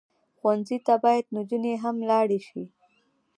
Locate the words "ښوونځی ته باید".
0.37-1.25